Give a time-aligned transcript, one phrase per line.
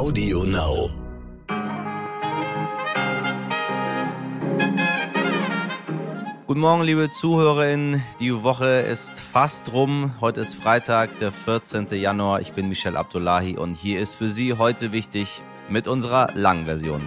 [0.00, 0.88] Audio Now.
[6.46, 8.02] Guten Morgen, liebe ZuhörerInnen.
[8.18, 10.14] Die Woche ist fast rum.
[10.22, 11.88] Heute ist Freitag, der 14.
[11.88, 12.40] Januar.
[12.40, 17.02] Ich bin Michel Abdullahi und hier ist für Sie heute wichtig mit unserer langen Version.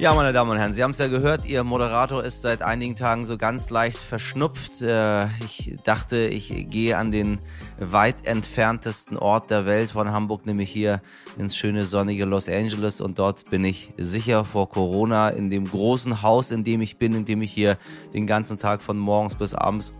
[0.00, 2.94] Ja, meine Damen und Herren, Sie haben es ja gehört, Ihr Moderator ist seit einigen
[2.94, 4.80] Tagen so ganz leicht verschnupft.
[4.80, 7.40] Äh, ich dachte, ich gehe an den
[7.80, 11.02] weit entferntesten Ort der Welt von Hamburg, nämlich hier
[11.36, 16.22] ins schöne sonnige Los Angeles und dort bin ich sicher vor Corona in dem großen
[16.22, 17.76] Haus, in dem ich bin, in dem ich hier
[18.14, 19.94] den ganzen Tag von morgens bis abends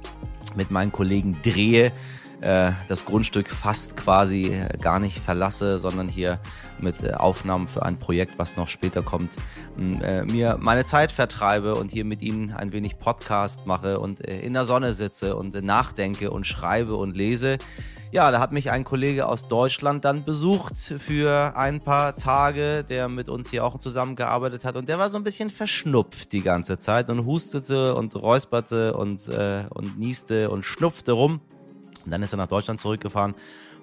[0.55, 1.91] mit meinen Kollegen drehe
[2.41, 6.39] äh, das Grundstück fast quasi äh, gar nicht verlasse, sondern hier
[6.79, 9.37] mit äh, Aufnahmen für ein Projekt, was noch später kommt,
[9.77, 14.65] mir meine Zeit vertreibe und hier mit Ihnen ein wenig Podcast mache und in der
[14.65, 17.59] Sonne sitze und nachdenke und schreibe und lese.
[18.11, 23.09] Ja, da hat mich ein Kollege aus Deutschland dann besucht für ein paar Tage, der
[23.09, 26.79] mit uns hier auch zusammengearbeitet hat und der war so ein bisschen verschnupft die ganze
[26.79, 31.41] Zeit und hustete und räusperte und, äh, und nieste und schnupfte rum.
[32.09, 33.37] Und dann ist er nach Deutschland zurückgefahren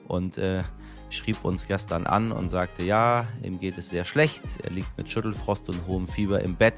[0.07, 0.63] und äh,
[1.11, 4.41] schrieb uns gestern an und sagte, ja, ihm geht es sehr schlecht.
[4.63, 6.73] Er liegt mit Schüttelfrost und hohem Fieber im Bett.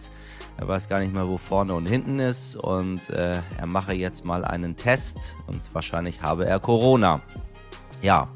[0.58, 4.26] Er weiß gar nicht mehr, wo vorne und hinten ist und äh, er mache jetzt
[4.26, 7.22] mal einen Test und wahrscheinlich habe er Corona.
[8.02, 8.28] Ja,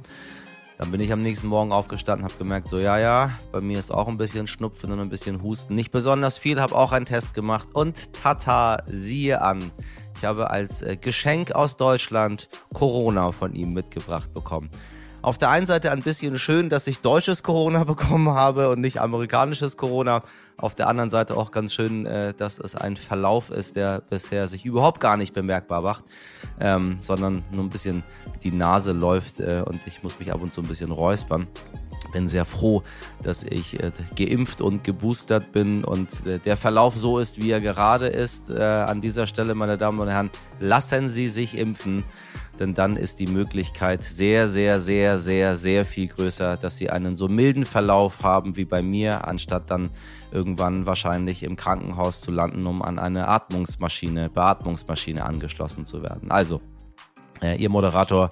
[0.78, 3.92] dann bin ich am nächsten Morgen aufgestanden, habe gemerkt, so ja, ja, bei mir ist
[3.92, 5.76] auch ein bisschen Schnupfen und ein bisschen Husten.
[5.76, 9.70] Nicht besonders viel, habe auch einen Test gemacht und tata, siehe an.
[10.22, 14.70] Ich habe als äh, Geschenk aus Deutschland Corona von ihm mitgebracht bekommen.
[15.24, 19.02] Auf der einen Seite ein bisschen schön, dass ich deutsches Corona bekommen habe und nicht
[19.02, 20.20] amerikanisches Corona.
[20.60, 24.48] Auf der anderen Seite auch ganz schön, äh, dass es ein Verlauf ist, der bisher
[24.48, 26.04] sich überhaupt gar nicht bemerkbar macht,
[26.60, 28.04] ähm, sondern nur ein bisschen
[28.44, 31.48] die Nase läuft äh, und ich muss mich ab und zu ein bisschen räuspern
[32.12, 32.84] bin sehr froh,
[33.24, 37.62] dass ich äh, geimpft und geboostert bin und äh, der Verlauf so ist, wie er
[37.62, 38.50] gerade ist.
[38.50, 40.30] Äh, an dieser Stelle, meine Damen und Herren,
[40.60, 42.04] lassen Sie sich impfen,
[42.60, 47.16] denn dann ist die Möglichkeit sehr, sehr, sehr, sehr, sehr viel größer, dass Sie einen
[47.16, 49.90] so milden Verlauf haben wie bei mir, anstatt dann
[50.32, 56.32] irgendwann wahrscheinlich im Krankenhaus zu landen, um an eine Atmungsmaschine, Beatmungsmaschine angeschlossen zu werden.
[56.32, 56.62] Also,
[57.58, 58.32] Ihr Moderator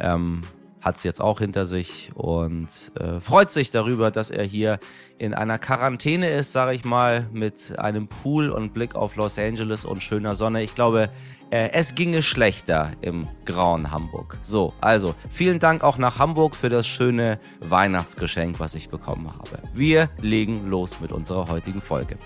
[0.00, 0.40] ähm,
[0.82, 2.68] hat es jetzt auch hinter sich und
[3.00, 4.78] äh, freut sich darüber, dass er hier
[5.18, 9.84] in einer Quarantäne ist, sage ich mal, mit einem Pool und Blick auf Los Angeles
[9.84, 10.62] und schöner Sonne.
[10.62, 11.10] Ich glaube,
[11.50, 14.36] äh, es ginge schlechter im grauen Hamburg.
[14.42, 19.62] So, also vielen Dank auch nach Hamburg für das schöne Weihnachtsgeschenk, was ich bekommen habe.
[19.74, 22.18] Wir legen los mit unserer heutigen Folge.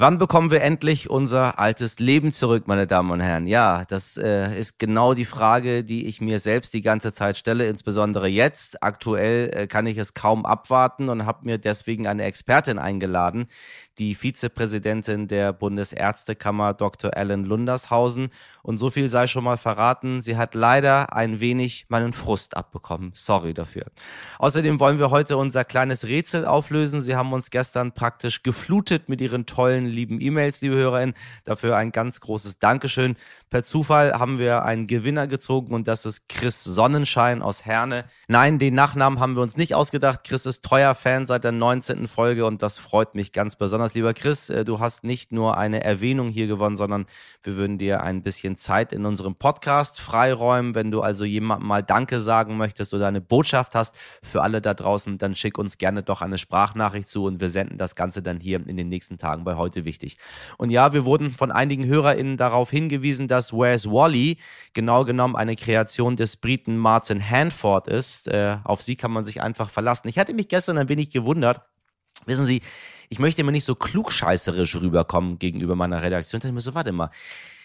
[0.00, 3.46] Wann bekommen wir endlich unser altes Leben zurück, meine Damen und Herren?
[3.46, 7.68] Ja, das äh, ist genau die Frage, die ich mir selbst die ganze Zeit stelle,
[7.68, 8.82] insbesondere jetzt.
[8.82, 13.48] Aktuell äh, kann ich es kaum abwarten und habe mir deswegen eine Expertin eingeladen,
[14.00, 17.14] die Vizepräsidentin der Bundesärztekammer, Dr.
[17.14, 18.30] Ellen Lundershausen.
[18.62, 23.12] Und so viel sei schon mal verraten, sie hat leider ein wenig meinen Frust abbekommen.
[23.14, 23.84] Sorry dafür.
[24.38, 27.02] Außerdem wollen wir heute unser kleines Rätsel auflösen.
[27.02, 31.14] Sie haben uns gestern praktisch geflutet mit ihren tollen, lieben E-Mails, liebe HörerInnen.
[31.44, 33.16] Dafür ein ganz großes Dankeschön.
[33.50, 38.04] Per Zufall haben wir einen Gewinner gezogen und das ist Chris Sonnenschein aus Herne.
[38.28, 40.20] Nein, den Nachnamen haben wir uns nicht ausgedacht.
[40.24, 42.08] Chris ist treuer Fan seit der 19.
[42.08, 43.89] Folge und das freut mich ganz besonders.
[43.94, 47.06] Lieber Chris, äh, du hast nicht nur eine Erwähnung hier gewonnen, sondern
[47.42, 50.74] wir würden dir ein bisschen Zeit in unserem Podcast freiräumen.
[50.76, 54.74] Wenn du also jemandem mal Danke sagen möchtest oder eine Botschaft hast für alle da
[54.74, 58.38] draußen, dann schick uns gerne doch eine Sprachnachricht zu und wir senden das Ganze dann
[58.38, 60.18] hier in den nächsten Tagen bei heute wichtig.
[60.56, 64.36] Und ja, wir wurden von einigen HörerInnen darauf hingewiesen, dass dass Where's Wally
[64.74, 68.28] genau genommen eine Kreation des Briten Martin Hanford ist.
[68.28, 70.08] Äh, auf sie kann man sich einfach verlassen.
[70.08, 71.62] Ich hatte mich gestern ein wenig gewundert.
[72.26, 72.62] Wissen Sie,
[73.08, 76.40] ich möchte immer nicht so klugscheißerisch rüberkommen gegenüber meiner Redaktion.
[76.44, 77.10] Ich mir so, warte mal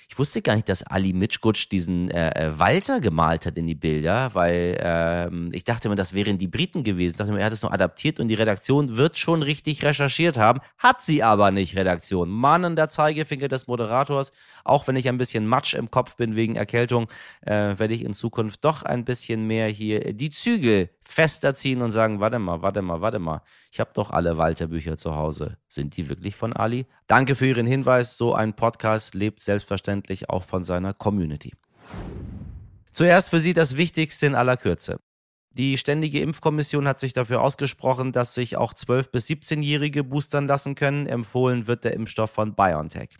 [0.08, 3.76] ich wusste gar nicht, dass Ali Mitschgutsch diesen äh, äh, Walter gemalt hat in die
[3.76, 7.14] Bilder, weil ähm, ich dachte mir, das wären die Briten gewesen.
[7.14, 10.38] Ich dachte mir, er hat es nur adaptiert und die Redaktion wird schon richtig recherchiert
[10.38, 10.60] haben.
[10.78, 12.30] Hat sie aber nicht, Redaktion.
[12.30, 14.32] Mahnender Zeigefinger des Moderators.
[14.64, 17.08] Auch wenn ich ein bisschen Matsch im Kopf bin wegen Erkältung,
[17.42, 21.92] äh, werde ich in Zukunft doch ein bisschen mehr hier die Zügel fester ziehen und
[21.92, 23.42] sagen, warte mal, warte mal, warte mal.
[23.72, 25.58] Ich habe doch alle Walter-Bücher zu Hause.
[25.68, 26.86] Sind die wirklich von Ali?
[27.08, 28.18] Danke für Ihren Hinweis.
[28.18, 29.95] So ein Podcast lebt selbstverständlich
[30.30, 31.54] auch von seiner Community.
[32.92, 35.00] Zuerst für Sie das Wichtigste in aller Kürze.
[35.58, 40.76] Die Ständige Impfkommission hat sich dafür ausgesprochen, dass sich auch 12- bis 17-Jährige boostern lassen
[40.76, 41.08] können.
[41.08, 43.12] Empfohlen wird der Impfstoff von BioNTech.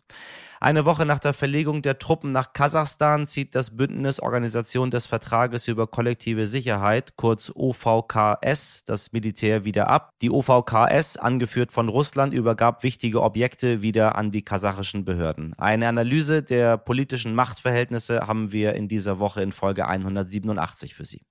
[0.60, 5.70] Eine Woche nach der Verlegung der Truppen nach Kasachstan zieht das Bündnis Organisation des Vertrages
[5.70, 10.10] über kollektive Sicherheit, kurz OVKS, das Militär wieder ab.
[10.22, 15.54] Die OVKS, angeführt von Russland, übergab wichtige Objekte wieder an die kasachischen Behörden.
[15.58, 21.22] Eine Analyse der politischen Machtverhältnisse haben wir in dieser Woche in Folge 187 für Sie.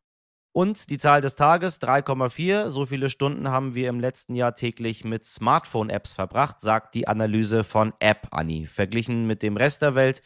[0.55, 2.71] Und die Zahl des Tages 3,4.
[2.71, 7.65] So viele Stunden haben wir im letzten Jahr täglich mit Smartphone-Apps verbracht, sagt die Analyse
[7.65, 8.69] von App Annie.
[8.69, 10.23] Verglichen mit dem Rest der Welt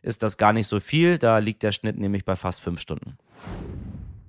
[0.00, 1.18] ist das gar nicht so viel.
[1.18, 3.18] Da liegt der Schnitt nämlich bei fast fünf Stunden.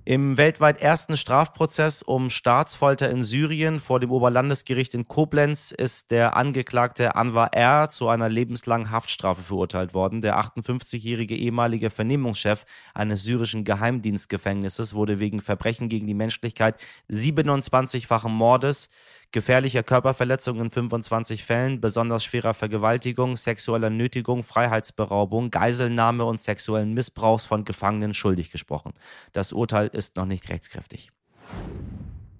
[0.05, 6.35] Im weltweit ersten Strafprozess um Staatsfolter in Syrien vor dem Oberlandesgericht in Koblenz ist der
[6.35, 7.87] Angeklagte Anwar R.
[7.87, 10.19] zu einer lebenslangen Haftstrafe verurteilt worden.
[10.19, 18.89] Der 58-jährige ehemalige Vernehmungschef eines syrischen Geheimdienstgefängnisses wurde wegen Verbrechen gegen die Menschlichkeit 27-fachen Mordes,
[19.33, 27.45] gefährlicher Körperverletzung in 25 Fällen, besonders schwerer Vergewaltigung, sexueller Nötigung, Freiheitsberaubung, Geiselnahme und sexuellen Missbrauchs
[27.45, 28.93] von Gefangenen schuldig gesprochen.
[29.33, 31.11] Das Urteil ist noch nicht rechtskräftig.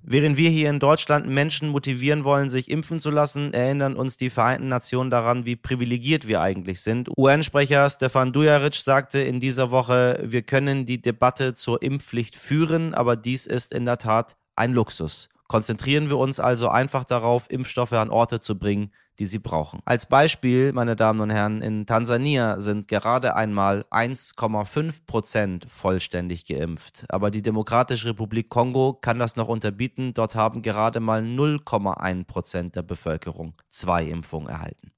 [0.06, 4.30] Während wir hier in Deutschland Menschen motivieren wollen, sich impfen zu lassen, erinnern uns die
[4.30, 7.10] Vereinten Nationen daran, wie privilegiert wir eigentlich sind.
[7.18, 13.16] UN-Sprecher Stefan Dujaric sagte in dieser Woche, wir können die Debatte zur Impfpflicht führen, aber
[13.16, 15.30] dies ist in der Tat ein Luxus.
[15.53, 19.81] Konzentrieren wir uns also einfach darauf, Impfstoffe an Orte zu bringen, die sie brauchen.
[19.85, 27.05] Als Beispiel, meine Damen und Herren, in Tansania sind gerade einmal 1,5 Prozent vollständig geimpft.
[27.07, 30.15] Aber die Demokratische Republik Kongo kann das noch unterbieten.
[30.15, 34.91] Dort haben gerade mal 0,1 Prozent der Bevölkerung zwei Impfungen erhalten.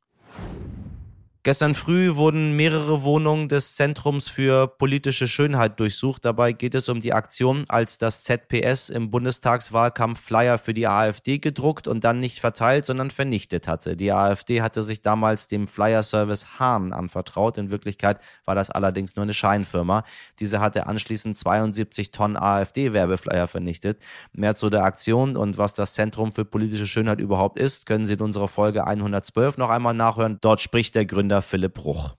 [1.46, 6.26] Gestern früh wurden mehrere Wohnungen des Zentrums für politische Schönheit durchsucht.
[6.26, 11.38] Dabei geht es um die Aktion, als das ZPS im Bundestagswahlkampf Flyer für die AfD
[11.38, 13.96] gedruckt und dann nicht verteilt, sondern vernichtet hatte.
[13.96, 17.60] Die AfD hatte sich damals dem Flyer-Service Hahn anvertraut.
[17.60, 20.04] In Wirklichkeit war das allerdings nur eine Scheinfirma.
[20.40, 24.02] Diese hatte anschließend 72 Tonnen AfD-Werbeflyer vernichtet.
[24.34, 28.14] Mehr zu der Aktion und was das Zentrum für politische Schönheit überhaupt ist, können Sie
[28.14, 30.40] in unserer Folge 112 noch einmal nachhören.
[30.42, 32.16] Dort spricht der Gründer Gründer Philipp Bruch.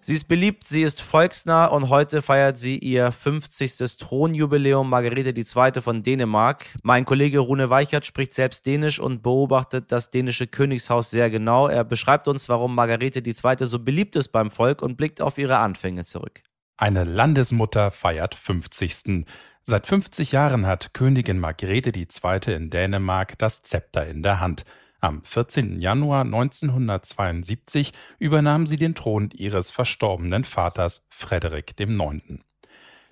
[0.00, 3.96] Sie ist beliebt, sie ist volksnah und heute feiert sie ihr 50.
[3.98, 5.80] Thronjubiläum Margarete II.
[5.82, 6.66] von Dänemark.
[6.84, 11.66] Mein Kollege Rune Weichert spricht selbst Dänisch und beobachtet das dänische Königshaus sehr genau.
[11.66, 13.66] Er beschreibt uns, warum Margarete II.
[13.66, 16.42] so beliebt ist beim Volk und blickt auf ihre Anfänge zurück.
[16.76, 19.26] Eine Landesmutter feiert 50.
[19.62, 22.54] Seit 50 Jahren hat Königin Margarete II.
[22.54, 24.64] in Dänemark das Zepter in der Hand.
[25.00, 25.80] Am 14.
[25.80, 32.40] Januar 1972 übernahm sie den Thron ihres verstorbenen Vaters Frederik IX.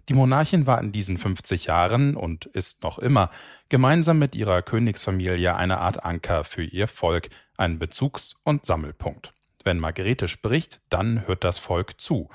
[0.09, 3.31] Die Monarchin war in diesen 50 Jahren und ist noch immer
[3.69, 9.33] gemeinsam mit ihrer Königsfamilie eine Art Anker für ihr Volk, ein Bezugs- und Sammelpunkt.
[9.63, 12.29] Wenn Margarete spricht, dann hört das Volk zu.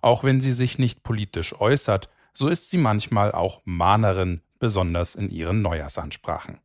[0.00, 5.28] Auch wenn sie sich nicht politisch äußert, so ist sie manchmal auch Mahnerin, besonders in
[5.28, 6.60] ihren Neujahrsansprachen.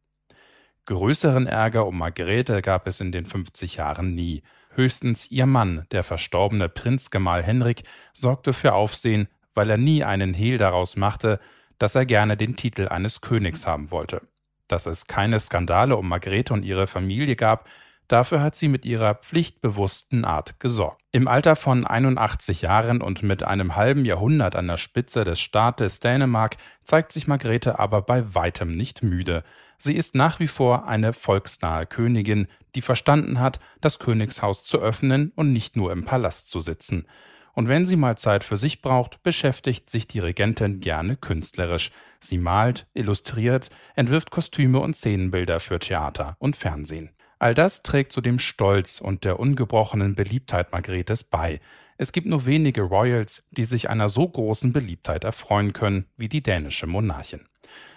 [0.86, 4.42] Größeren Ärger um Margrethe gab es in den 50 Jahren nie.
[4.74, 7.84] Höchstens ihr Mann, der verstorbene Prinzgemahl Henrik,
[8.14, 11.40] sorgte für Aufsehen, weil er nie einen Hehl daraus machte,
[11.78, 14.22] dass er gerne den Titel eines Königs haben wollte.
[14.68, 17.68] Dass es keine Skandale um Margrethe und ihre Familie gab,
[18.08, 21.02] dafür hat sie mit ihrer pflichtbewussten Art gesorgt.
[21.12, 26.00] Im Alter von 81 Jahren und mit einem halben Jahrhundert an der Spitze des Staates
[26.00, 29.44] Dänemark zeigt sich Margrethe aber bei weitem nicht müde.
[29.84, 35.32] Sie ist nach wie vor eine volksnahe Königin, die verstanden hat, das Königshaus zu öffnen
[35.36, 37.08] und nicht nur im Palast zu sitzen.
[37.54, 41.90] Und wenn sie mal Zeit für sich braucht, beschäftigt sich die Regentin gerne künstlerisch.
[42.20, 47.10] Sie malt, illustriert, entwirft Kostüme und Szenenbilder für Theater und Fernsehen.
[47.40, 51.60] All das trägt zu dem Stolz und der ungebrochenen Beliebtheit Margretes bei.
[51.98, 56.44] Es gibt nur wenige Royals, die sich einer so großen Beliebtheit erfreuen können wie die
[56.44, 57.48] dänische Monarchin.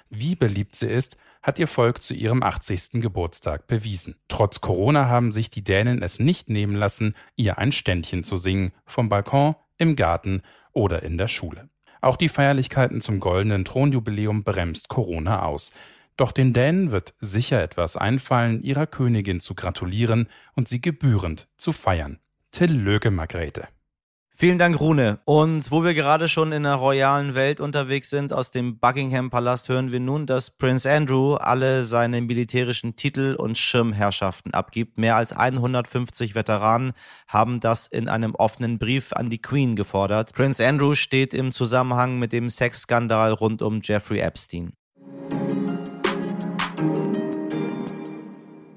[0.09, 3.03] Wie beliebt sie ist, hat ihr Volk zu ihrem 80.
[3.03, 4.17] Geburtstag bewiesen.
[4.29, 8.73] Trotz Corona haben sich die Dänen es nicht nehmen lassen, ihr ein Ständchen zu singen,
[8.87, 10.41] vom Balkon, im Garten
[10.73, 11.69] oder in der Schule.
[12.01, 15.73] Auch die Feierlichkeiten zum goldenen Thronjubiläum bremst Corona aus.
[16.17, 21.75] Doch den Dänen wird sicher etwas einfallen, ihrer Königin zu gratulieren und sie gebührend zu
[21.75, 22.21] feiern.
[22.53, 23.69] Till Löge Margrethe.
[24.37, 25.21] Vielen Dank, Rune.
[25.27, 29.69] Und wo wir gerade schon in der royalen Welt unterwegs sind, aus dem Buckingham Palast
[29.69, 34.99] hören wir nun, dass Prince Andrew alle seine militärischen Titel und Schirmherrschaften abgibt.
[34.99, 36.95] Mehr als 150 Veteranen
[37.29, 40.33] haben das in einem offenen Brief an die Queen gefordert.
[40.35, 44.73] Prince Andrew steht im Zusammenhang mit dem Sexskandal rund um Jeffrey Epstein.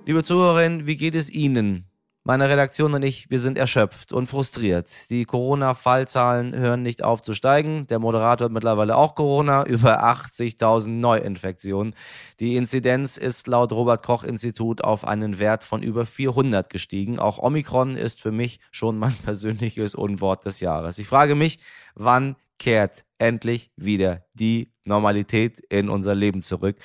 [0.06, 1.88] Liebe Zuhörerinnen, wie geht es Ihnen?
[2.28, 5.10] Meine Redaktion und ich, wir sind erschöpft und frustriert.
[5.10, 7.88] Die Corona-Fallzahlen hören nicht auf zu steigen.
[7.88, 11.96] Der Moderator hat mittlerweile auch Corona, über 80.000 Neuinfektionen.
[12.42, 17.18] Die Inzidenz ist laut Robert Koch Institut auf einen Wert von über 400 gestiegen.
[17.18, 21.00] Auch Omikron ist für mich schon mein persönliches Unwort des Jahres.
[21.00, 21.60] Ich frage mich,
[21.96, 26.76] wann kehrt endlich wieder die Normalität in unser Leben zurück?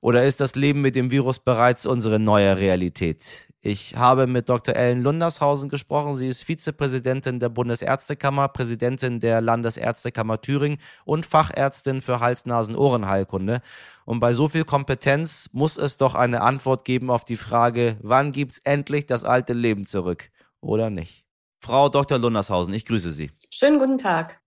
[0.00, 3.46] Oder ist das Leben mit dem Virus bereits unsere neue Realität?
[3.64, 4.74] Ich habe mit Dr.
[4.74, 6.16] Ellen Lundershausen gesprochen.
[6.16, 13.62] Sie ist Vizepräsidentin der Bundesärztekammer, Präsidentin der Landesärztekammer Thüringen und Fachärztin für Hals-Nasen-Ohrenheilkunde.
[14.04, 18.32] Und bei so viel Kompetenz muss es doch eine Antwort geben auf die Frage, wann
[18.32, 21.24] gibt's endlich das alte Leben zurück oder nicht?
[21.60, 22.18] Frau Dr.
[22.18, 23.30] Lundershausen, ich grüße Sie.
[23.48, 24.41] Schönen guten Tag.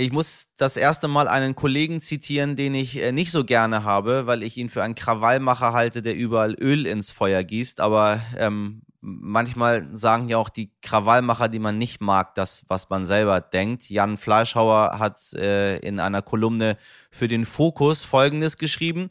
[0.00, 4.28] Ich muss das erste Mal einen Kollegen zitieren, den ich äh, nicht so gerne habe,
[4.28, 7.80] weil ich ihn für einen Krawallmacher halte, der überall Öl ins Feuer gießt.
[7.80, 13.06] Aber ähm, manchmal sagen ja auch die Krawallmacher, die man nicht mag, das, was man
[13.06, 13.90] selber denkt.
[13.90, 16.78] Jan Fleischhauer hat äh, in einer Kolumne
[17.10, 19.08] für den Fokus Folgendes geschrieben.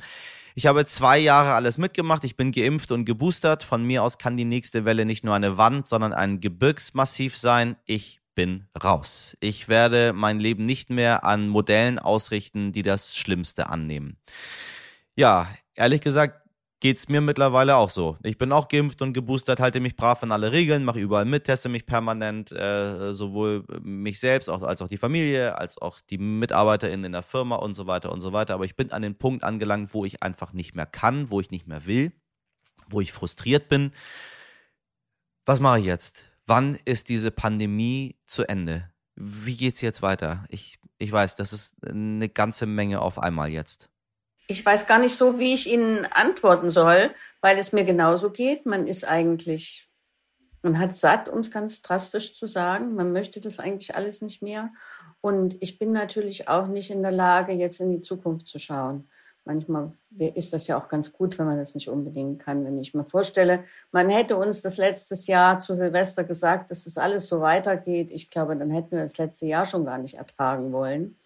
[0.55, 2.23] Ich habe zwei Jahre alles mitgemacht.
[2.23, 3.63] Ich bin geimpft und geboostert.
[3.63, 7.75] Von mir aus kann die nächste Welle nicht nur eine Wand, sondern ein Gebirgsmassiv sein.
[7.85, 9.35] Ich bin raus.
[9.39, 14.17] Ich werde mein Leben nicht mehr an Modellen ausrichten, die das Schlimmste annehmen.
[15.15, 16.47] Ja, ehrlich gesagt,
[16.79, 18.15] geht's mir mittlerweile auch so.
[18.21, 21.45] Ich bin auch geimpft und geboostert, halte mich brav an alle Regeln, mache überall mit,
[21.45, 27.05] teste mich permanent, äh, sowohl mich selbst als auch die Familie, als auch die MitarbeiterInnen
[27.05, 28.53] in der Firma und so weiter und so weiter.
[28.53, 31.49] Aber ich bin an den Punkt angelangt, wo ich einfach nicht mehr kann, wo ich
[31.49, 32.11] nicht mehr will,
[32.87, 33.93] wo ich frustriert bin.
[35.47, 36.36] Was mache ich jetzt?
[36.47, 38.89] Wann ist diese Pandemie zu Ende?
[39.15, 40.45] Wie geht's jetzt weiter?
[40.49, 43.89] Ich, ich weiß, das ist eine ganze Menge auf einmal jetzt.
[44.47, 47.11] Ich weiß gar nicht so, wie ich Ihnen antworten soll,
[47.41, 48.65] weil es mir genauso geht.
[48.65, 49.89] Man ist eigentlich,
[50.61, 52.95] man hat satt, um es ganz drastisch zu sagen.
[52.95, 54.71] Man möchte das eigentlich alles nicht mehr.
[55.19, 59.09] Und ich bin natürlich auch nicht in der Lage, jetzt in die Zukunft zu schauen
[59.47, 62.63] manchmal ist das ja auch ganz gut, wenn man das nicht unbedingt kann.
[62.65, 66.97] Wenn ich mir vorstelle, man hätte uns das letztes Jahr zu Silvester gesagt, dass das
[66.97, 70.71] alles so weitergeht, ich glaube, dann hätten wir das letzte Jahr schon gar nicht ertragen
[70.71, 71.17] wollen.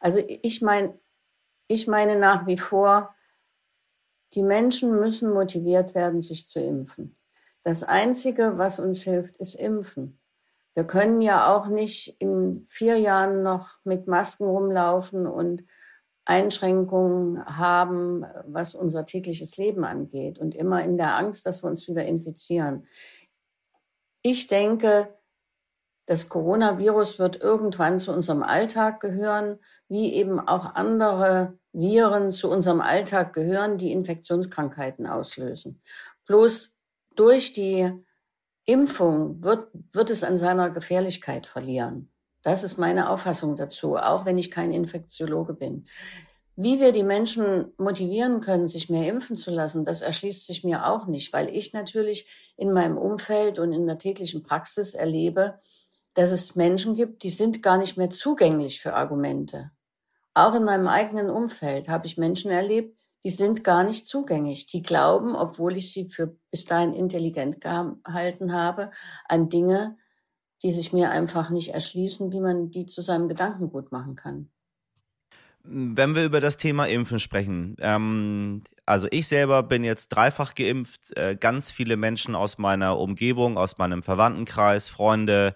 [0.00, 0.98] Also ich meine,
[1.68, 3.14] ich meine nach wie vor,
[4.34, 7.16] die Menschen müssen motiviert werden, sich zu impfen.
[7.62, 10.18] Das Einzige, was uns hilft, ist Impfen.
[10.74, 15.64] Wir können ja auch nicht in vier Jahren noch mit Masken rumlaufen und
[16.24, 21.88] Einschränkungen haben, was unser tägliches Leben angeht und immer in der Angst, dass wir uns
[21.88, 22.86] wieder infizieren.
[24.22, 25.08] Ich denke,
[26.06, 29.58] das Coronavirus wird irgendwann zu unserem Alltag gehören,
[29.88, 35.80] wie eben auch andere Viren zu unserem Alltag gehören, die Infektionskrankheiten auslösen.
[36.26, 36.74] Bloß
[37.14, 37.92] durch die
[38.64, 42.10] Impfung wird, wird es an seiner Gefährlichkeit verlieren.
[42.42, 45.86] Das ist meine Auffassung dazu, auch wenn ich kein Infektiologe bin.
[46.56, 50.86] Wie wir die Menschen motivieren können, sich mehr impfen zu lassen, das erschließt sich mir
[50.86, 55.60] auch nicht, weil ich natürlich in meinem Umfeld und in der täglichen Praxis erlebe,
[56.14, 59.70] dass es Menschen gibt, die sind gar nicht mehr zugänglich für Argumente.
[60.34, 64.66] Auch in meinem eigenen Umfeld habe ich Menschen erlebt, die sind gar nicht zugänglich.
[64.66, 68.90] Die glauben, obwohl ich sie für bis dahin intelligent gehalten habe,
[69.28, 69.96] an Dinge,
[70.62, 74.48] die sich mir einfach nicht erschließen, wie man die zu seinem Gedankengut machen kann.
[75.62, 81.14] Wenn wir über das Thema Impfen sprechen, ähm, also ich selber bin jetzt dreifach geimpft,
[81.16, 85.54] äh, ganz viele Menschen aus meiner Umgebung, aus meinem Verwandtenkreis, Freunde,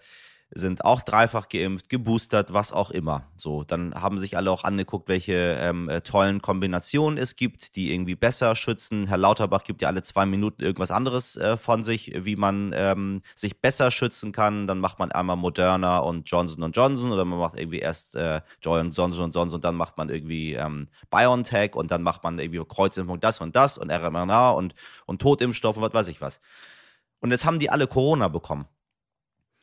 [0.55, 3.27] sind auch dreifach geimpft, geboostert, was auch immer.
[3.37, 7.93] So, dann haben sich alle auch angeguckt, welche ähm, äh, tollen Kombinationen es gibt, die
[7.93, 9.07] irgendwie besser schützen.
[9.09, 13.23] Herr Lauterbach gibt ja alle zwei Minuten irgendwas anderes äh, von sich, wie man ähm,
[13.35, 14.67] sich besser schützen kann.
[14.67, 19.13] Dann macht man einmal Moderna und Johnson Johnson oder man macht irgendwie erst äh, Johnson
[19.13, 23.41] Johnson und dann macht man irgendwie ähm, BioNTech und dann macht man irgendwie Kreuzimpfung das
[23.41, 24.75] und das und RMRNA und,
[25.07, 26.41] und Totimpfstoff und was weiß ich was.
[27.21, 28.67] Und jetzt haben die alle Corona bekommen.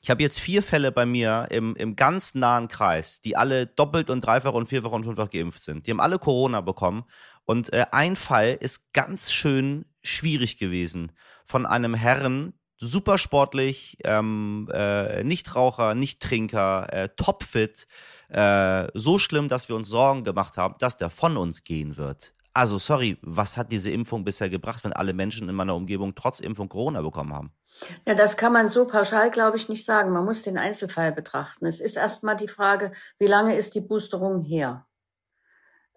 [0.03, 4.09] Ich habe jetzt vier Fälle bei mir im, im ganz nahen Kreis, die alle doppelt
[4.09, 5.85] und dreifach und vierfach und fünffach geimpft sind.
[5.85, 7.03] Die haben alle Corona bekommen.
[7.45, 11.11] Und äh, ein Fall ist ganz schön schwierig gewesen
[11.45, 17.85] von einem Herren, super sportlich, ähm, äh, Nichtraucher, Nicht-Trinker, äh, topfit,
[18.29, 22.33] äh, so schlimm, dass wir uns Sorgen gemacht haben, dass der von uns gehen wird.
[22.53, 26.41] Also, sorry, was hat diese Impfung bisher gebracht, wenn alle Menschen in meiner Umgebung trotz
[26.41, 27.53] Impfung Corona bekommen haben?
[28.05, 30.11] Ja, das kann man so pauschal, glaube ich, nicht sagen.
[30.11, 31.65] Man muss den Einzelfall betrachten.
[31.65, 34.85] Es ist erstmal die Frage, wie lange ist die Boosterung her?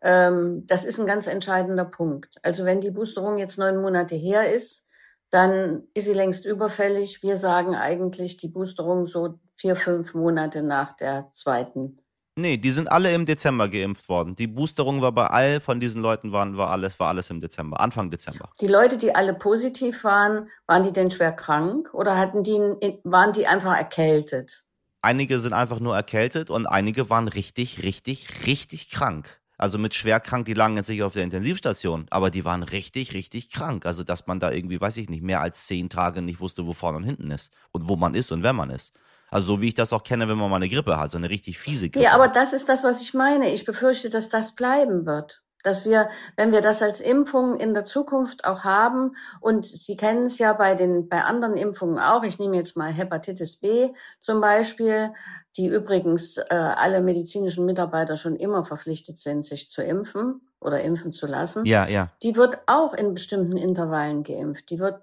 [0.03, 2.37] Ähm, das ist ein ganz entscheidender Punkt.
[2.43, 4.87] Also wenn die Boosterung jetzt neun Monate her ist,
[5.31, 7.23] dann ist sie längst überfällig.
[7.23, 11.99] Wir sagen eigentlich die Boosterung so vier, fünf Monate nach der zweiten
[12.37, 14.35] Nee, die sind alle im Dezember geimpft worden.
[14.35, 17.79] Die Boosterung war bei all von diesen Leuten waren, war alles, war alles im Dezember,
[17.79, 18.50] Anfang Dezember.
[18.61, 22.59] Die Leute, die alle positiv waren, waren die denn schwer krank oder hatten die,
[23.05, 24.64] waren die einfach erkältet?
[25.00, 29.41] Einige sind einfach nur erkältet und einige waren richtig, richtig, richtig krank.
[29.57, 33.14] Also mit schwer krank, die lagen jetzt nicht auf der Intensivstation, aber die waren richtig,
[33.14, 33.87] richtig krank.
[33.87, 36.73] Also dass man da irgendwie, weiß ich nicht, mehr als zehn Tage nicht wusste, wo
[36.73, 38.93] vorne und hinten ist und wo man ist und wer man ist.
[39.35, 41.29] Also so wie ich das auch kenne, wenn man mal eine Grippe hat, so eine
[41.29, 42.05] richtig fiese Grippe.
[42.05, 43.53] Ja, aber das ist das, was ich meine.
[43.53, 45.43] Ich befürchte, dass das bleiben wird.
[45.64, 50.26] Dass wir, wenn wir das als Impfung in der Zukunft auch haben, und Sie kennen
[50.26, 54.41] es ja bei den, bei anderen Impfungen auch, ich nehme jetzt mal Hepatitis B zum
[54.41, 55.12] Beispiel,
[55.57, 61.12] die übrigens äh, alle medizinischen Mitarbeiter schon immer verpflichtet sind, sich zu impfen oder impfen
[61.12, 61.64] zu lassen.
[61.64, 62.09] Ja, ja.
[62.23, 64.71] Die wird auch in bestimmten Intervallen geimpft.
[64.71, 65.03] Die wird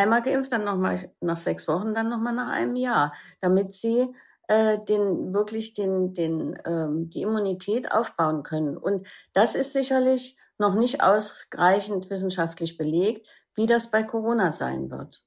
[0.00, 4.14] einmal geimpft, dann nochmal nach sechs Wochen, dann nochmal nach einem Jahr, damit sie
[4.48, 8.76] äh, den wirklich den, den, ähm, die Immunität aufbauen können.
[8.76, 15.22] Und das ist sicherlich noch nicht ausreichend wissenschaftlich belegt, wie das bei Corona sein wird.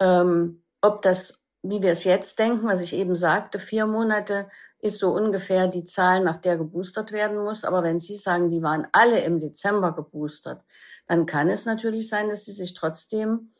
[0.00, 4.48] Ähm, ob das, wie wir es jetzt denken, was ich eben sagte, vier Monate
[4.80, 7.64] ist so ungefähr die Zahl, nach der geboostert werden muss.
[7.64, 10.62] Aber wenn Sie sagen, die waren alle im Dezember geboostert,
[11.08, 13.50] dann kann es natürlich sein, dass sie sich trotzdem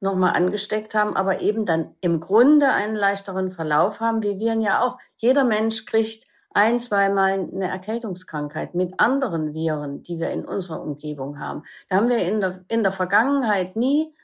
[0.00, 4.60] nochmal angesteckt haben, aber eben dann im Grunde einen leichteren Verlauf haben, wie wir ihn
[4.60, 4.98] ja auch.
[5.16, 6.26] Jeder Mensch kriegt
[6.56, 11.64] ein, zweimal eine Erkältungskrankheit mit anderen Viren, die wir in unserer Umgebung haben.
[11.88, 14.14] Da haben wir in der, in der Vergangenheit nie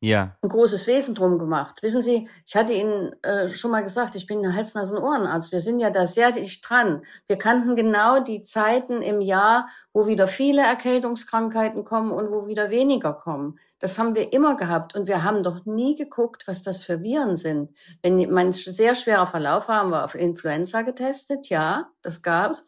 [0.00, 0.36] ja.
[0.42, 1.82] ein großes Wesen drum gemacht.
[1.82, 5.52] Wissen Sie, ich hatte Ihnen äh, schon mal gesagt, ich bin Hals-Nasen-Ohrenarzt.
[5.52, 7.02] Wir sind ja da sehr dicht dran.
[7.26, 12.70] Wir kannten genau die Zeiten im Jahr, wo wieder viele Erkältungskrankheiten kommen und wo wieder
[12.70, 13.58] weniger kommen.
[13.78, 17.36] Das haben wir immer gehabt und wir haben doch nie geguckt, was das für Viren
[17.36, 17.70] sind.
[18.02, 22.64] Wenn man sehr schwerer Verlauf haben wir auf Influenza getestet, ja, das gab's.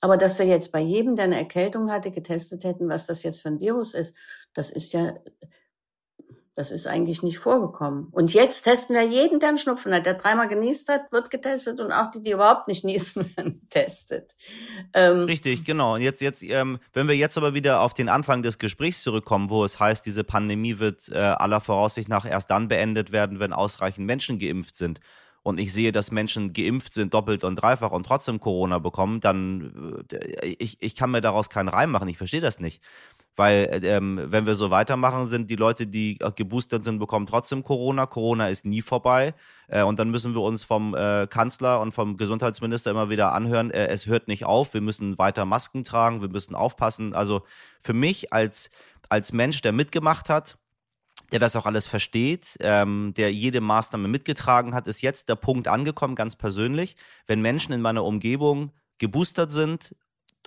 [0.00, 3.42] Aber dass wir jetzt bei jedem, der eine Erkältung hatte, getestet hätten, was das jetzt
[3.42, 4.14] für ein Virus ist,
[4.54, 5.14] das ist ja
[6.56, 8.08] das ist eigentlich nicht vorgekommen.
[8.12, 10.06] Und jetzt testen wir jeden, der einen Schnupfen hat.
[10.06, 14.34] Der dreimal genießt hat, wird getestet und auch die, die überhaupt nicht niesen, werden getestet.
[14.94, 15.96] Ähm, Richtig, genau.
[15.96, 19.50] Und jetzt, jetzt, ähm, wenn wir jetzt aber wieder auf den Anfang des Gesprächs zurückkommen,
[19.50, 23.52] wo es heißt, diese Pandemie wird äh, aller Voraussicht nach erst dann beendet werden, wenn
[23.52, 24.98] ausreichend Menschen geimpft sind.
[25.42, 30.04] Und ich sehe, dass Menschen geimpft sind, doppelt und dreifach und trotzdem Corona bekommen, dann
[30.10, 32.08] äh, ich, ich kann mir daraus keinen Reim machen.
[32.08, 32.82] Ich verstehe das nicht.
[33.36, 38.06] Weil, ähm, wenn wir so weitermachen, sind die Leute, die geboostert sind, bekommen trotzdem Corona.
[38.06, 39.34] Corona ist nie vorbei.
[39.68, 43.70] Äh, und dann müssen wir uns vom äh, Kanzler und vom Gesundheitsminister immer wieder anhören,
[43.70, 47.14] äh, es hört nicht auf, wir müssen weiter Masken tragen, wir müssen aufpassen.
[47.14, 47.42] Also
[47.78, 48.70] für mich als,
[49.10, 50.56] als Mensch, der mitgemacht hat,
[51.32, 55.68] der das auch alles versteht, ähm, der jede Maßnahme mitgetragen hat, ist jetzt der Punkt
[55.68, 56.96] angekommen, ganz persönlich,
[57.26, 59.94] wenn Menschen in meiner Umgebung geboostert sind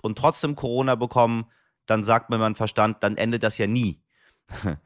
[0.01, 1.45] und trotzdem Corona bekommen,
[1.89, 4.01] dann sagt mir mein Verstand, dann endet das ja nie.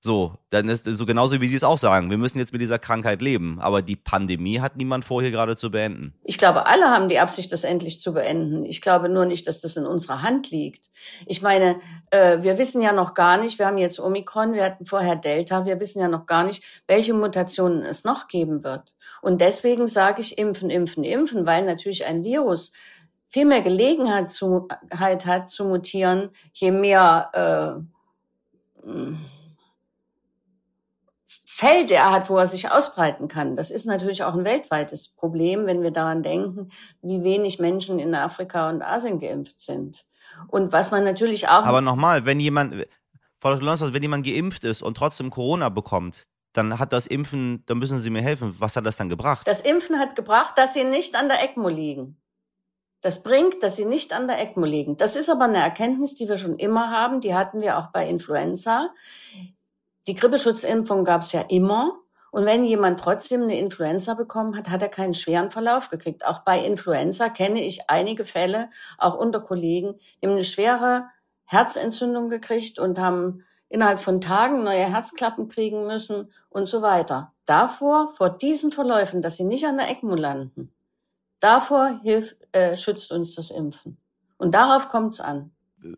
[0.00, 2.08] So, dann ist so genauso wie Sie es auch sagen.
[2.08, 3.58] Wir müssen jetzt mit dieser Krankheit leben.
[3.60, 6.14] Aber die Pandemie hat niemand vor, hier gerade zu beenden.
[6.22, 8.64] Ich glaube, alle haben die Absicht, das endlich zu beenden.
[8.64, 10.88] Ich glaube nur nicht, dass das in unserer Hand liegt.
[11.26, 11.80] Ich meine,
[12.12, 15.66] äh, wir wissen ja noch gar nicht, wir haben jetzt Omikron, wir hatten vorher Delta,
[15.66, 18.94] wir wissen ja noch gar nicht, welche Mutationen es noch geben wird.
[19.20, 22.70] Und deswegen sage ich impfen, impfen, impfen, weil natürlich ein Virus
[23.28, 27.84] viel mehr Gelegenheit zu, halt hat zu mutieren, je mehr
[28.84, 28.84] äh,
[31.44, 33.56] Feld er hat, wo er sich ausbreiten kann.
[33.56, 36.70] Das ist natürlich auch ein weltweites Problem, wenn wir daran denken,
[37.02, 40.06] wie wenig Menschen in Afrika und Asien geimpft sind.
[40.46, 41.64] Und was man natürlich auch.
[41.64, 42.86] Aber nochmal, wenn jemand,
[43.40, 43.92] Frau Dr.
[43.92, 48.10] wenn jemand geimpft ist und trotzdem Corona bekommt, dann hat das Impfen, dann müssen Sie
[48.10, 48.54] mir helfen.
[48.58, 49.46] Was hat das dann gebracht?
[49.46, 52.16] Das Impfen hat gebracht, dass sie nicht an der ECMO liegen.
[53.00, 54.96] Das bringt, dass sie nicht an der ECMO liegen.
[54.96, 57.20] Das ist aber eine Erkenntnis, die wir schon immer haben.
[57.20, 58.90] Die hatten wir auch bei Influenza.
[60.08, 61.98] Die Grippeschutzimpfung gab es ja immer.
[62.30, 66.26] Und wenn jemand trotzdem eine Influenza bekommen hat, hat er keinen schweren Verlauf gekriegt.
[66.26, 71.08] Auch bei Influenza kenne ich einige Fälle, auch unter Kollegen, die haben eine schwere
[71.44, 77.32] Herzentzündung gekriegt und haben innerhalb von Tagen neue Herzklappen kriegen müssen und so weiter.
[77.46, 80.72] Davor, vor diesen Verläufen, dass sie nicht an der ECMO landen,
[81.40, 83.98] davor hilft, äh, schützt uns das Impfen.
[84.36, 85.50] Und darauf kommt es an.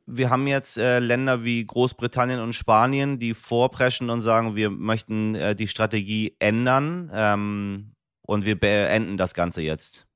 [0.06, 5.34] Wir haben jetzt äh, Länder wie Großbritannien und Spanien, die vorpreschen und sagen, wir möchten
[5.34, 10.06] äh, die Strategie ändern ähm, und wir beenden das Ganze jetzt.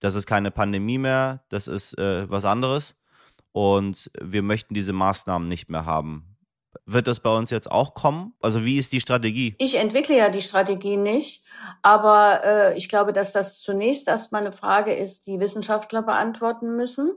[0.00, 2.94] Das ist keine Pandemie mehr, das ist äh, was anderes
[3.50, 6.37] und wir möchten diese Maßnahmen nicht mehr haben.
[6.86, 8.34] Wird das bei uns jetzt auch kommen?
[8.40, 9.54] Also wie ist die Strategie?
[9.58, 11.44] Ich entwickle ja die Strategie nicht,
[11.82, 17.12] aber äh, ich glaube, dass das zunächst erstmal eine Frage ist, die Wissenschaftler beantworten müssen,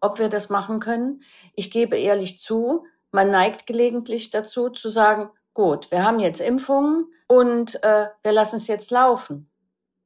[0.00, 1.22] ob wir das machen können.
[1.54, 7.06] Ich gebe ehrlich zu, man neigt gelegentlich dazu zu sagen, gut, wir haben jetzt Impfungen
[7.26, 9.48] und äh, wir lassen es jetzt laufen.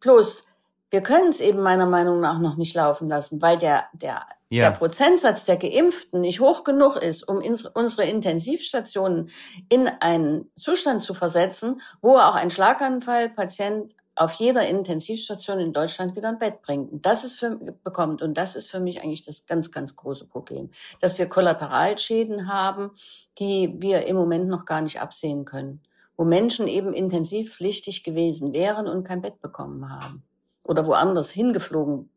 [0.01, 0.45] Plus,
[0.91, 4.71] wir können es eben meiner Meinung nach noch nicht laufen lassen, weil der, der, ja.
[4.71, 9.31] der Prozentsatz der Geimpften nicht hoch genug ist, um ins, unsere Intensivstationen
[9.69, 16.29] in einen Zustand zu versetzen, wo auch ein Schlaganfallpatient auf jeder Intensivstation in Deutschland wieder
[16.29, 16.93] ein Bett bringt.
[16.93, 18.21] Und das ist für, bekommt.
[18.21, 22.91] Und das ist für mich eigentlich das ganz, ganz große Problem, dass wir Kollateralschäden haben,
[23.39, 25.81] die wir im Moment noch gar nicht absehen können,
[26.19, 30.23] wo Menschen eben intensivpflichtig gewesen wären und kein Bett bekommen haben
[30.65, 32.11] oder woanders hingeflogen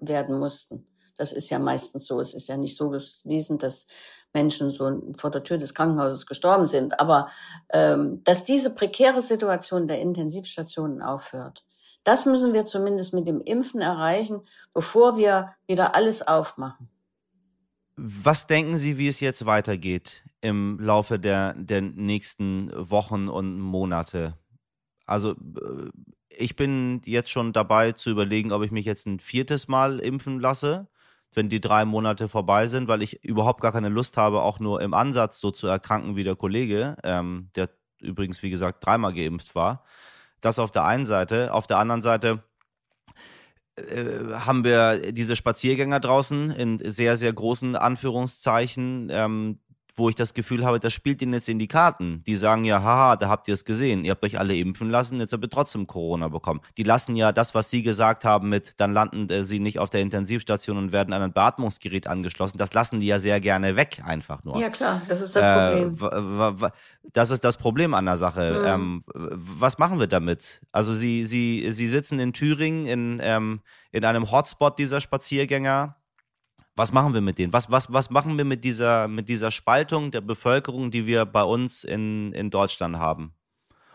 [0.00, 0.88] werden mussten.
[1.18, 2.20] Das ist ja meistens so.
[2.20, 3.86] Es ist ja nicht so gewesen, dass
[4.32, 6.98] Menschen so vor der Tür des Krankenhauses gestorben sind.
[7.00, 7.28] Aber
[7.70, 11.64] ähm, dass diese prekäre Situation der Intensivstationen aufhört,
[12.04, 14.40] das müssen wir zumindest mit dem Impfen erreichen,
[14.72, 16.88] bevor wir wieder alles aufmachen.
[17.96, 24.38] Was denken Sie, wie es jetzt weitergeht im Laufe der, der nächsten Wochen und Monate?
[25.04, 25.90] Also äh,
[26.28, 30.38] ich bin jetzt schon dabei zu überlegen, ob ich mich jetzt ein viertes Mal impfen
[30.38, 30.86] lasse,
[31.34, 34.80] wenn die drei Monate vorbei sind, weil ich überhaupt gar keine Lust habe, auch nur
[34.80, 39.54] im Ansatz so zu erkranken wie der Kollege, ähm, der übrigens, wie gesagt, dreimal geimpft
[39.54, 39.84] war.
[40.40, 41.52] Das auf der einen Seite.
[41.52, 42.44] Auf der anderen Seite
[43.76, 49.58] äh, haben wir diese Spaziergänger draußen in sehr, sehr großen Anführungszeichen, ähm,
[49.98, 52.22] wo ich das Gefühl habe, das spielt ihnen jetzt in die Karten.
[52.26, 55.20] Die sagen ja, haha, da habt ihr es gesehen, ihr habt euch alle impfen lassen,
[55.20, 56.60] jetzt habt ihr trotzdem Corona bekommen.
[56.76, 59.90] Die lassen ja das, was sie gesagt haben mit, dann landen äh, sie nicht auf
[59.90, 64.02] der Intensivstation und werden an ein Beatmungsgerät angeschlossen, das lassen die ja sehr gerne weg,
[64.04, 64.58] einfach nur.
[64.58, 66.72] Ja klar, das ist das äh, Problem.
[67.12, 68.60] Das ist das Problem an der Sache.
[68.60, 68.66] Mhm.
[68.66, 70.60] Ähm, was machen wir damit?
[70.72, 73.60] Also sie, sie, sie sitzen in Thüringen in, ähm,
[73.92, 75.97] in einem Hotspot dieser Spaziergänger
[76.78, 77.52] was machen wir mit denen?
[77.52, 81.42] Was, was, was machen wir mit dieser, mit dieser Spaltung der Bevölkerung, die wir bei
[81.42, 83.34] uns in, in Deutschland haben?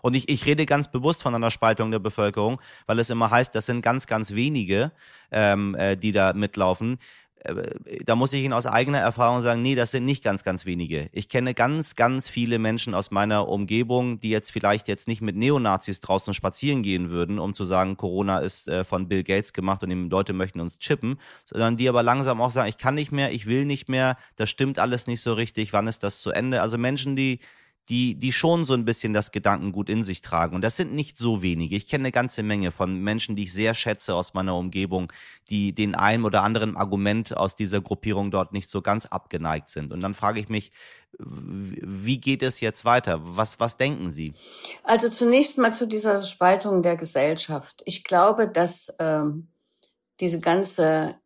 [0.01, 3.55] Und ich, ich rede ganz bewusst von einer Spaltung der Bevölkerung, weil es immer heißt,
[3.55, 4.91] das sind ganz, ganz wenige,
[5.31, 6.99] ähm, äh, die da mitlaufen.
[7.43, 10.65] Äh, da muss ich Ihnen aus eigener Erfahrung sagen, nee, das sind nicht ganz, ganz
[10.65, 11.09] wenige.
[11.11, 15.35] Ich kenne ganz, ganz viele Menschen aus meiner Umgebung, die jetzt vielleicht jetzt nicht mit
[15.35, 19.83] Neonazis draußen spazieren gehen würden, um zu sagen, Corona ist äh, von Bill Gates gemacht
[19.83, 23.11] und die Leute möchten uns chippen, sondern die aber langsam auch sagen, ich kann nicht
[23.11, 26.31] mehr, ich will nicht mehr, das stimmt alles nicht so richtig, wann ist das zu
[26.31, 26.61] Ende?
[26.61, 27.39] Also Menschen, die
[27.89, 30.55] die, die schon so ein bisschen das Gedankengut in sich tragen.
[30.55, 31.75] Und das sind nicht so wenige.
[31.75, 35.11] Ich kenne eine ganze Menge von Menschen, die ich sehr schätze aus meiner Umgebung,
[35.49, 39.91] die den einen oder anderen Argument aus dieser Gruppierung dort nicht so ganz abgeneigt sind.
[39.91, 40.71] Und dann frage ich mich,
[41.19, 43.19] wie geht es jetzt weiter?
[43.21, 44.33] Was, was denken Sie?
[44.83, 47.81] Also zunächst mal zu dieser Spaltung der Gesellschaft.
[47.85, 49.49] Ich glaube, dass ähm,
[50.21, 51.17] diese ganze,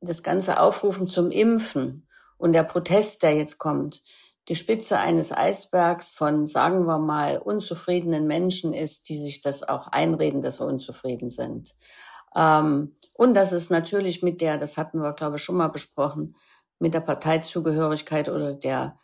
[0.00, 4.02] das ganze Aufrufen zum Impfen und der Protest, der jetzt kommt,
[4.48, 9.88] die Spitze eines Eisbergs von, sagen wir mal, unzufriedenen Menschen ist, die sich das auch
[9.88, 11.74] einreden, dass sie unzufrieden sind.
[12.34, 16.36] Ähm, und dass es natürlich mit der, das hatten wir, glaube ich, schon mal besprochen,
[16.78, 18.96] mit der Parteizugehörigkeit oder der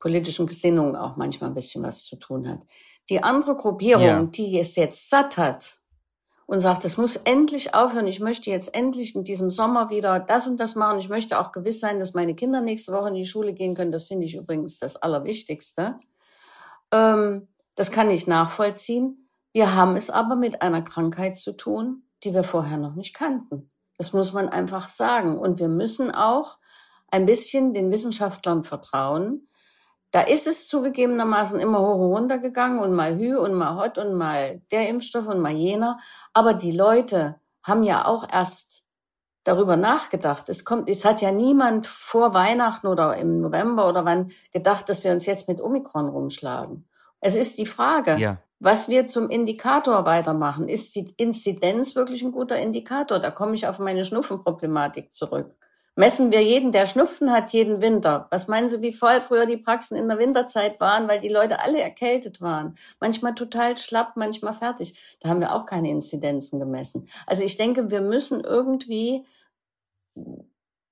[0.00, 2.60] politischen Gesinnung auch manchmal ein bisschen was zu tun hat.
[3.10, 4.22] Die andere Gruppierung, ja.
[4.24, 5.77] die es jetzt satt hat,
[6.48, 8.06] und sagt, es muss endlich aufhören.
[8.06, 10.98] Ich möchte jetzt endlich in diesem Sommer wieder das und das machen.
[10.98, 13.92] Ich möchte auch gewiss sein, dass meine Kinder nächste Woche in die Schule gehen können.
[13.92, 16.00] Das finde ich übrigens das Allerwichtigste.
[16.90, 19.28] Ähm, das kann ich nachvollziehen.
[19.52, 23.70] Wir haben es aber mit einer Krankheit zu tun, die wir vorher noch nicht kannten.
[23.98, 25.38] Das muss man einfach sagen.
[25.38, 26.56] Und wir müssen auch
[27.10, 29.46] ein bisschen den Wissenschaftlern vertrauen,
[30.10, 33.98] da ist es zugegebenermaßen immer hoch und runter gegangen und mal Hü und mal Hot
[33.98, 35.98] und mal der Impfstoff und mal jener.
[36.32, 38.84] Aber die Leute haben ja auch erst
[39.44, 40.48] darüber nachgedacht.
[40.48, 45.04] Es kommt, es hat ja niemand vor Weihnachten oder im November oder wann gedacht, dass
[45.04, 46.88] wir uns jetzt mit Omikron rumschlagen.
[47.20, 48.38] Es ist die Frage, ja.
[48.60, 50.68] was wir zum Indikator weitermachen.
[50.68, 53.18] Ist die Inzidenz wirklich ein guter Indikator?
[53.18, 55.57] Da komme ich auf meine Schnupfenproblematik zurück.
[55.98, 58.28] Messen wir jeden, der Schnupfen hat, jeden Winter.
[58.30, 61.58] Was meinen Sie, wie voll früher die Praxen in der Winterzeit waren, weil die Leute
[61.58, 62.78] alle erkältet waren?
[63.00, 64.96] Manchmal total schlapp, manchmal fertig.
[65.18, 67.08] Da haben wir auch keine Inzidenzen gemessen.
[67.26, 69.26] Also ich denke, wir müssen irgendwie,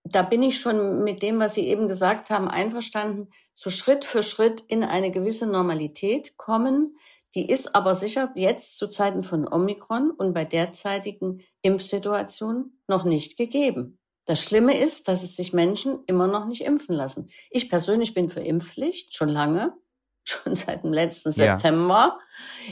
[0.03, 4.25] da bin ich schon mit dem, was Sie eben gesagt haben, einverstanden, so Schritt für
[4.25, 6.97] Schritt in eine gewisse Normalität kommen.
[7.37, 13.37] Die ist aber sicher jetzt zu Zeiten von Omikron und bei derzeitigen Impfsituationen noch nicht
[13.37, 14.01] gegeben.
[14.27, 17.31] Das Schlimme ist, dass es sich Menschen immer noch nicht impfen lassen.
[17.51, 19.73] Ich persönlich bin für Impfpflicht schon lange,
[20.25, 21.57] schon seit dem letzten ja.
[21.57, 22.19] September.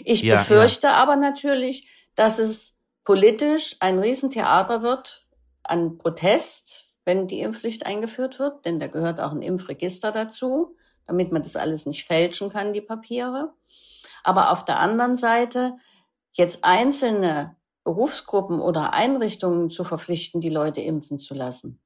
[0.05, 0.95] Ich ja, befürchte ja.
[0.95, 5.27] aber natürlich, dass es politisch ein Riesentheater wird
[5.63, 11.33] an Protest, wenn die Impfpflicht eingeführt wird, denn da gehört auch ein Impfregister dazu, damit
[11.33, 13.53] man das alles nicht fälschen kann, die Papiere.
[14.23, 15.77] Aber auf der anderen Seite
[16.33, 21.81] jetzt einzelne Berufsgruppen oder Einrichtungen zu verpflichten, die Leute impfen zu lassen.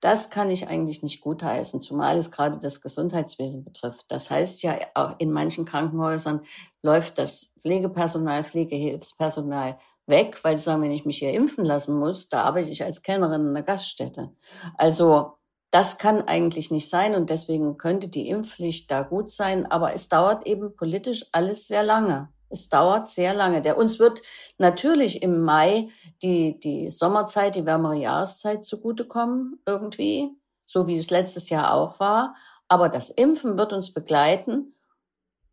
[0.00, 4.06] Das kann ich eigentlich nicht gutheißen, zumal es gerade das Gesundheitswesen betrifft.
[4.08, 6.42] Das heißt ja, auch in manchen Krankenhäusern
[6.82, 12.28] läuft das Pflegepersonal, Pflegehilfspersonal weg, weil sie sagen, wenn ich mich hier impfen lassen muss,
[12.28, 14.32] da arbeite ich als Kellnerin in einer Gaststätte.
[14.76, 15.34] Also
[15.70, 20.08] das kann eigentlich nicht sein und deswegen könnte die Impfpflicht da gut sein, aber es
[20.08, 22.28] dauert eben politisch alles sehr lange.
[22.52, 23.62] Es dauert sehr lange.
[23.62, 24.22] Der uns wird
[24.58, 25.88] natürlich im Mai
[26.22, 30.30] die, die Sommerzeit, die wärmere Jahreszeit zugutekommen, irgendwie,
[30.66, 32.36] so wie es letztes Jahr auch war.
[32.68, 34.74] Aber das Impfen wird uns begleiten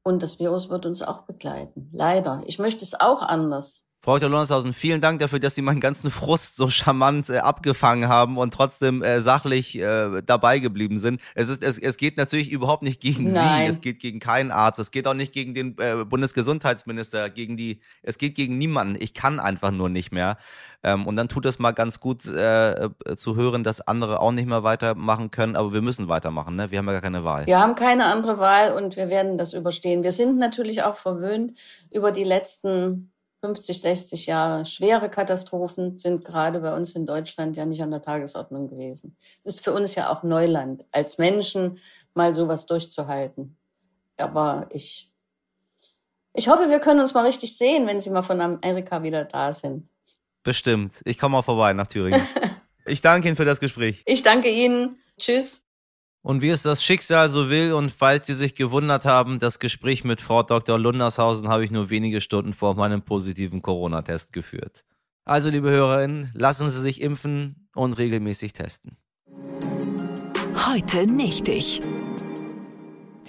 [0.04, 1.90] und das Virus wird uns auch begleiten.
[1.92, 2.44] Leider.
[2.46, 3.89] Ich möchte es auch anders.
[4.10, 4.32] Frau Dr.
[4.32, 8.52] Lonnershausen, vielen Dank dafür, dass Sie meinen ganzen Frust so charmant äh, abgefangen haben und
[8.52, 11.22] trotzdem äh, sachlich äh, dabei geblieben sind.
[11.36, 13.66] Es, ist, es, es geht natürlich überhaupt nicht gegen Nein.
[13.66, 17.56] Sie, es geht gegen keinen Arzt, es geht auch nicht gegen den äh, Bundesgesundheitsminister, gegen
[17.56, 18.98] die, es geht gegen niemanden.
[19.00, 20.40] Ich kann einfach nur nicht mehr.
[20.82, 24.48] Ähm, und dann tut es mal ganz gut äh, zu hören, dass andere auch nicht
[24.48, 26.72] mehr weitermachen können, aber wir müssen weitermachen, ne?
[26.72, 27.46] Wir haben ja gar keine Wahl.
[27.46, 30.02] Wir haben keine andere Wahl und wir werden das überstehen.
[30.02, 31.60] Wir sind natürlich auch verwöhnt
[31.92, 37.66] über die letzten 50, 60 Jahre schwere Katastrophen sind gerade bei uns in Deutschland ja
[37.66, 39.16] nicht an der Tagesordnung gewesen.
[39.40, 41.80] Es ist für uns ja auch Neuland, als Menschen
[42.14, 43.58] mal sowas durchzuhalten.
[44.18, 45.12] Aber ich,
[46.34, 49.54] ich hoffe, wir können uns mal richtig sehen, wenn Sie mal von Amerika wieder da
[49.54, 49.88] sind.
[50.44, 51.02] Bestimmt.
[51.06, 52.22] Ich komme mal vorbei nach Thüringen.
[52.86, 54.04] ich danke Ihnen für das Gespräch.
[54.06, 54.98] Ich danke Ihnen.
[55.18, 55.69] Tschüss.
[56.22, 60.04] Und wie es das Schicksal so will, und falls Sie sich gewundert haben, das Gespräch
[60.04, 60.78] mit Frau Dr.
[60.78, 64.84] Lundershausen habe ich nur wenige Stunden vor meinem positiven Corona-Test geführt.
[65.24, 68.98] Also, liebe Hörerinnen, lassen Sie sich impfen und regelmäßig testen.
[70.68, 71.80] Heute nicht ich.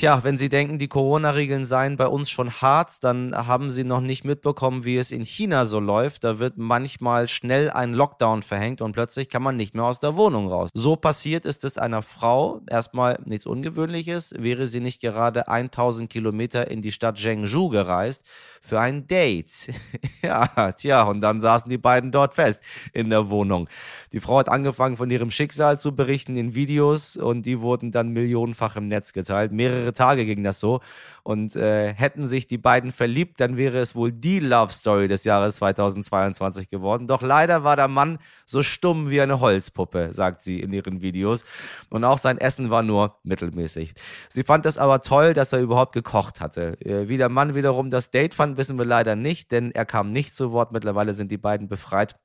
[0.00, 4.00] Tja, wenn Sie denken, die Corona-Regeln seien bei uns schon hart, dann haben Sie noch
[4.00, 6.24] nicht mitbekommen, wie es in China so läuft.
[6.24, 10.16] Da wird manchmal schnell ein Lockdown verhängt und plötzlich kann man nicht mehr aus der
[10.16, 10.70] Wohnung raus.
[10.72, 12.62] So passiert ist es einer Frau.
[12.66, 14.32] Erstmal nichts Ungewöhnliches.
[14.38, 18.24] Wäre sie nicht gerade 1000 Kilometer in die Stadt Zhengzhou gereist
[18.60, 19.72] für ein Date.
[20.22, 23.68] ja, tja, und dann saßen die beiden dort fest in der Wohnung.
[24.12, 28.10] Die Frau hat angefangen von ihrem Schicksal zu berichten in Videos und die wurden dann
[28.10, 29.50] millionenfach im Netz geteilt.
[29.50, 30.80] Mehrere Tage ging das so.
[31.22, 35.24] Und äh, hätten sich die beiden verliebt, dann wäre es wohl die Love Story des
[35.24, 37.06] Jahres 2022 geworden.
[37.06, 41.44] Doch leider war der Mann so stumm wie eine Holzpuppe, sagt sie in ihren Videos.
[41.88, 43.94] Und auch sein Essen war nur mittelmäßig.
[44.28, 46.80] Sie fand es aber toll, dass er überhaupt gekocht hatte.
[46.80, 50.12] Äh, wie der Mann wiederum das Date fand, wissen wir leider nicht, denn er kam
[50.12, 50.72] nicht zu Wort.
[50.72, 52.16] Mittlerweile sind die beiden befreit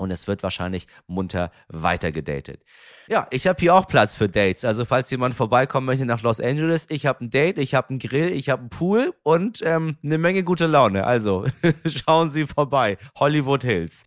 [0.00, 2.62] und es wird wahrscheinlich munter weitergedatet.
[3.08, 4.64] Ja, ich habe hier auch Platz für Dates.
[4.64, 7.98] Also falls jemand vorbeikommen möchte nach Los Angeles, ich habe ein Date, ich habe einen
[7.98, 11.06] Grill, ich habe einen Pool und ähm, eine Menge gute Laune.
[11.06, 11.44] Also
[11.86, 12.96] schauen Sie vorbei.
[13.16, 14.04] Hollywood Hills.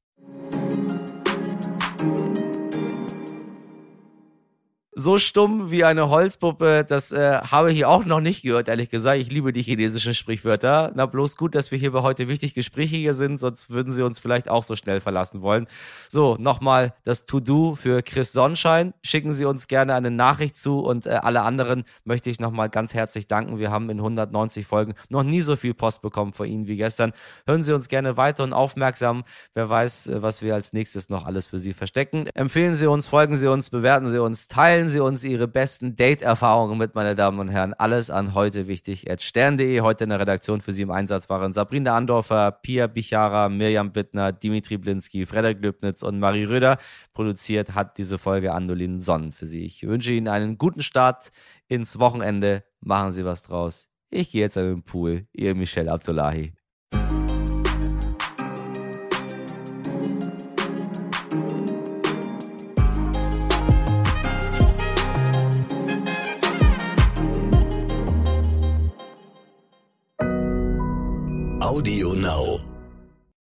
[4.95, 9.19] So stumm wie eine Holzpuppe, das äh, habe ich auch noch nicht gehört, ehrlich gesagt.
[9.19, 10.91] Ich liebe die chinesischen Sprichwörter.
[10.95, 14.19] Na, bloß gut, dass wir hier bei heute wichtig gesprächiger sind, sonst würden sie uns
[14.19, 15.67] vielleicht auch so schnell verlassen wollen.
[16.09, 18.93] So, nochmal das To-Do für Chris Sonnenschein.
[19.03, 22.93] Schicken Sie uns gerne eine Nachricht zu und äh, alle anderen möchte ich nochmal ganz
[22.93, 23.59] herzlich danken.
[23.59, 27.13] Wir haben in 190 Folgen noch nie so viel Post bekommen von Ihnen wie gestern.
[27.47, 29.23] Hören Sie uns gerne weiter und aufmerksam.
[29.53, 32.27] Wer weiß, äh, was wir als nächstes noch alles für Sie verstecken.
[32.35, 35.95] Empfehlen Sie uns, folgen Sie uns, bewerten Sie uns, teilen Sie Sie uns Ihre besten
[35.95, 37.73] Date-Erfahrungen mit, meine Damen und Herren.
[37.73, 39.05] Alles an heute wichtig.
[39.19, 39.81] Stern.de.
[39.81, 44.31] Heute in der Redaktion für Sie im Einsatz waren Sabrina Andorfer, Pia Bichara, Mirjam Wittner,
[44.31, 46.77] Dimitri Blinski, Frederik Löbnitz und Marie Röder.
[47.13, 49.65] Produziert hat diese Folge Andolin Sonnen für Sie.
[49.65, 51.31] Ich wünsche Ihnen einen guten Start
[51.67, 52.63] ins Wochenende.
[52.79, 53.89] Machen Sie was draus.
[54.09, 55.27] Ich gehe jetzt an den Pool.
[55.33, 56.53] Ihr Michel Abdullahi.